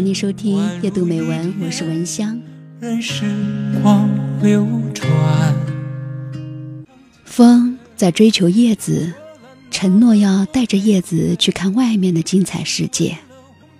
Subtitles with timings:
[0.00, 2.40] 欢迎收听阅读美文，我是文香。
[2.80, 3.22] 任时
[3.82, 4.08] 光
[4.40, 5.54] 流转，
[7.26, 9.12] 风在追求叶子，
[9.70, 13.18] 承诺要带着叶子去看外面的精彩世界。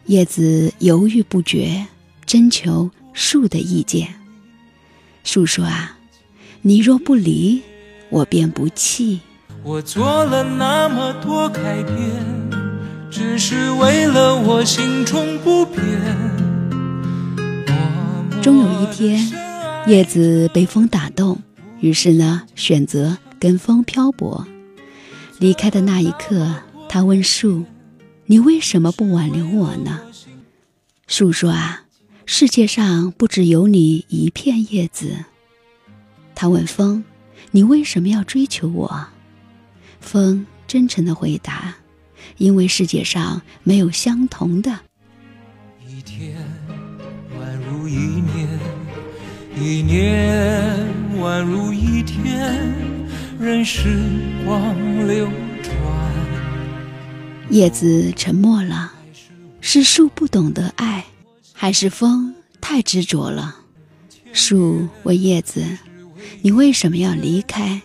[0.09, 1.87] 叶子犹豫不决，
[2.27, 4.07] 征求树的意见。
[5.25, 5.97] 树说：“啊，
[6.61, 7.63] 你若不离，
[8.11, 9.21] 我便不弃。
[9.63, 11.97] 我做了那么多改变，
[13.11, 15.81] 只是为了我心中不变。”
[18.41, 19.31] 终有一天，
[19.87, 21.39] 叶子被风打动，
[21.81, 24.47] 于是呢，选择跟风漂泊。
[25.39, 26.55] 离开的那一刻，
[26.89, 27.65] 他问树
[28.27, 30.01] ：“你为什么不挽留我呢？”
[31.09, 31.85] 树说：“啊，
[32.25, 35.25] 世界上不只有你一片叶子。”
[36.35, 37.05] 他问风
[37.53, 39.07] ：“你为什么要追求我？”
[40.01, 41.75] 风真诚的回答
[42.39, 44.81] ：“因为世界上没有相同的。”
[45.89, 46.37] 一天
[47.39, 48.59] 宛如一年，
[49.61, 50.87] 一年
[51.19, 52.73] 宛如一天，
[53.39, 54.03] 任时
[54.45, 54.75] 光
[55.07, 55.29] 流
[55.63, 55.75] 转。
[57.51, 58.93] 叶子沉默了，
[59.61, 61.05] 是树不懂得爱，
[61.53, 63.57] 还是风太执着了？
[64.33, 65.65] 树问叶子。
[66.43, 67.83] 你为什么要离开？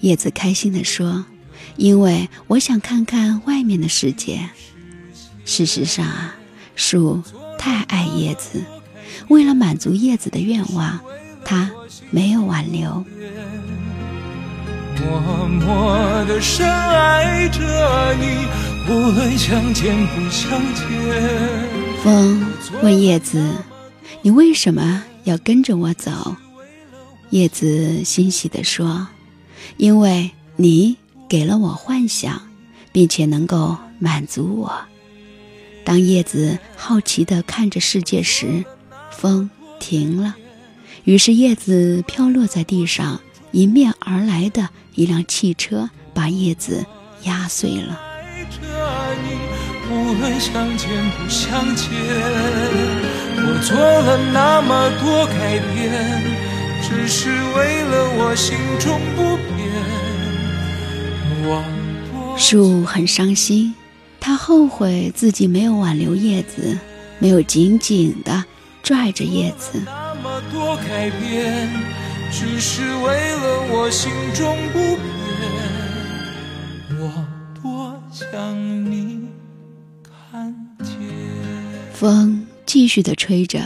[0.00, 1.24] 叶子开心地说
[1.76, 4.48] ：“因为我想看看外面的世界。”
[5.44, 6.34] 事实上啊，
[6.74, 7.22] 树
[7.58, 8.64] 太爱叶子，
[9.28, 10.98] 为了满足叶子的愿望，
[11.44, 11.70] 它
[12.10, 13.04] 没有挽留。
[14.98, 17.60] 默默地深爱着
[18.14, 18.46] 你，
[18.90, 20.84] 无论相见不相见。
[22.02, 22.44] 风
[22.82, 23.52] 问叶子
[24.22, 26.36] ：“你为什么要跟着我走？”
[27.30, 29.06] 叶子欣喜地说
[29.76, 30.96] ：“因为你
[31.28, 32.40] 给了我幻想，
[32.92, 34.72] 并且能够满足我。”
[35.84, 38.64] 当叶子好奇地看着世界时，
[39.10, 40.34] 风停了，
[41.04, 43.20] 于是叶子飘落在地上。
[43.52, 46.84] 迎面而来的一辆汽车把叶子
[47.22, 47.98] 压碎了。
[53.62, 56.46] 做了那么多改变。
[56.88, 59.55] 只是为了我心中不变。
[62.36, 63.74] 树很伤心，
[64.20, 66.78] 他后悔自己没有挽留叶子，
[67.18, 68.44] 没有紧紧的
[68.82, 69.80] 拽着叶子。
[69.84, 71.70] 那么多改变，
[72.30, 74.98] 只是为了我心中不变。
[77.00, 77.26] 我
[77.62, 79.26] 多想你
[80.02, 80.86] 看见。
[81.92, 83.60] 风继续的吹着，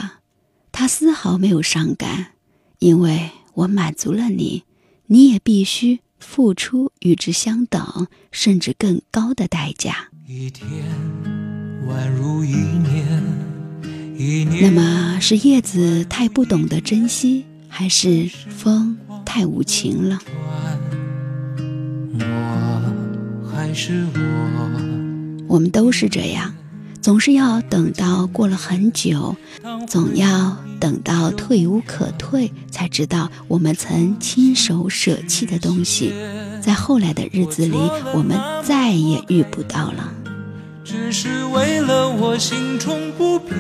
[0.71, 2.35] 他丝毫没有伤感。
[2.79, 4.63] 因为我满足了你，
[5.07, 10.11] 你也必须付出与之相等甚至更高的代价。
[10.27, 10.69] 一天
[11.89, 13.23] 宛如一年，
[14.17, 14.63] 一年。
[14.63, 20.21] 那么是叶子太不懂得珍惜，还是风太无情了？
[22.19, 26.55] 我还是我，我们都是这样。
[27.01, 29.35] 总是要等到过了很久，
[29.89, 36.13] 总要等到退无可退，才知道我们曾亲手舍弃的东西，
[36.61, 37.77] 在后来的日子里，
[38.15, 40.13] 我们再也遇不到了。
[40.85, 43.57] 只是为了我心中不变，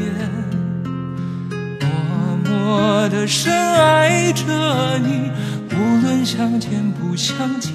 [1.81, 5.31] 默默的深爱着你，
[5.71, 7.73] 无论相见不相见。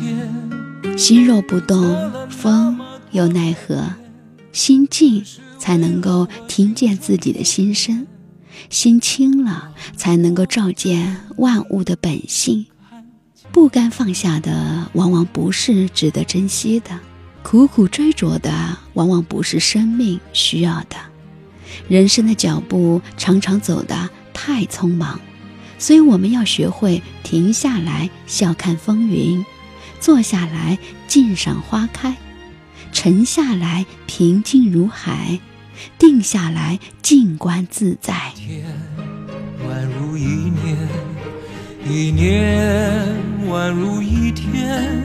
[0.97, 2.79] 心若不动，风
[3.11, 3.83] 又奈何？
[4.51, 5.23] 心静。
[5.65, 8.05] 才能够听见自己的心声，
[8.69, 12.67] 心清了，才能够照见万物的本性。
[13.51, 16.91] 不甘放下的，往往不是值得珍惜的；
[17.41, 20.95] 苦苦追逐的，往往不是生命需要的。
[21.87, 25.19] 人生的脚步常常走得太匆忙，
[25.79, 29.43] 所以我们要学会停下来，笑看风云；
[29.99, 30.77] 坐下来，
[31.07, 32.13] 静赏花开；
[32.91, 35.39] 沉下来，平静如海。
[35.97, 38.13] 定下来，静观自在。
[38.35, 38.65] 天
[39.67, 40.77] 宛如一年，
[41.89, 43.15] 一年
[43.47, 45.01] 宛如一天，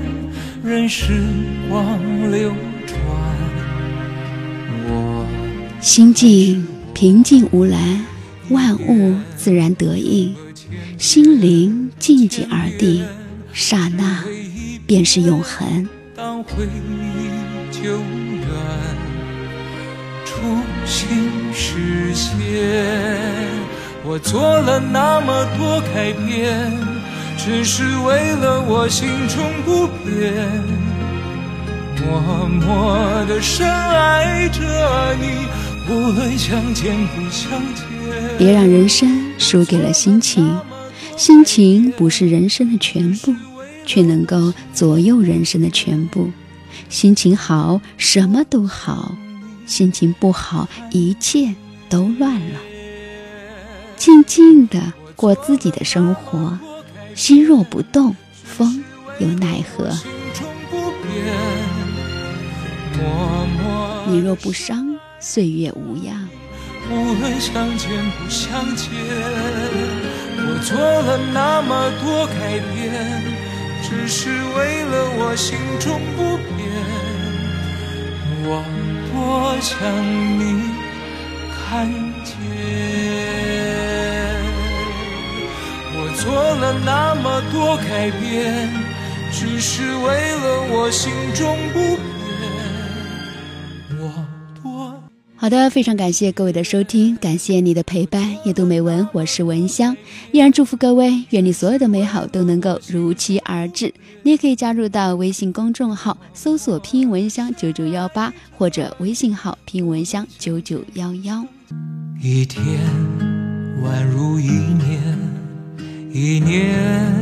[0.63, 1.23] 任时
[1.69, 1.99] 光
[2.31, 2.53] 流
[2.87, 2.99] 转。
[4.87, 5.27] 我
[5.81, 8.05] 心静平静无澜，
[8.51, 10.35] 万物自然得应。
[10.99, 13.05] 心灵静静而定，
[13.53, 14.25] 刹那
[14.87, 15.89] 便是永恒。
[16.15, 19.10] 当回忆久远。
[20.41, 20.47] 初
[20.87, 22.33] 心实现，
[24.03, 26.73] 我做了那么多改变，
[27.37, 30.33] 只是为了我心中不变。
[32.07, 32.97] 默默
[33.27, 37.85] 的深爱着你，无论相见不相见。
[38.39, 40.59] 别让人生输给了心情，
[41.19, 43.35] 心情不是人生的全部，
[43.85, 46.31] 却能够左右人生的全部。
[46.89, 49.15] 心情好，什么都好；
[49.71, 51.55] 心情不好，一切
[51.89, 52.59] 都乱了。
[53.97, 56.59] 静静的过自己的生活，
[57.15, 58.83] 心若不动，风
[59.21, 59.89] 又奈何？
[64.09, 66.29] 你若不伤，岁月无恙。
[66.91, 67.89] 无论相见
[68.19, 68.91] 不相见，
[70.37, 72.83] 我做了那么多改变，
[73.85, 76.69] 只是为了我心中不变。
[78.43, 78.65] 我
[79.23, 79.77] 我想
[80.39, 80.43] 你
[81.53, 81.87] 看
[82.25, 82.35] 见。
[85.93, 88.69] 我做了那么多改变，
[89.31, 91.99] 只是为了我心中不
[95.41, 98.37] 好的，非常感谢各位的收听，感谢你的陪伴。
[98.45, 99.97] 夜读美文，我是文香，
[100.33, 103.91] 依然祝福各位，愿你所有的美好都能够如期而至。
[104.23, 111.43] 你也可以加入到微信公众号，搜索“拼音文香九九幺八”或者微信号“拼音文香九九幺幺”。
[112.23, 112.63] 一天
[113.83, 115.19] 宛如一年，
[116.13, 117.17] 一年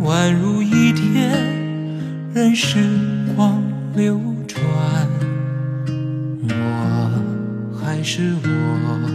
[0.00, 1.28] 宛如一天，
[2.32, 2.78] 任时
[3.34, 3.60] 光
[3.96, 4.62] 流转。
[8.06, 9.08] 是我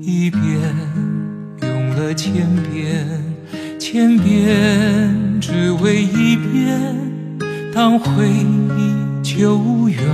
[0.00, 0.42] 一遍
[1.62, 3.04] 用了千遍，
[3.76, 6.80] 千遍只为一遍。
[7.74, 10.06] 当回忆久远，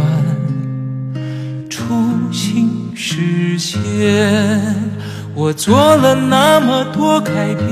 [1.69, 1.84] 初
[2.32, 3.76] 心实现，
[5.34, 7.69] 我做了那么多改变，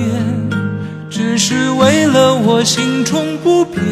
[1.09, 3.83] 只是为了我心中不变。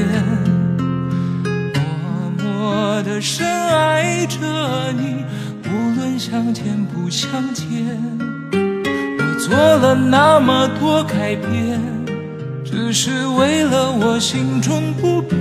[1.74, 5.24] 默默的深爱着你。
[6.20, 7.66] 相见不相见，
[8.52, 11.80] 我做了那么多改变，
[12.62, 15.40] 只是为了我心中不变。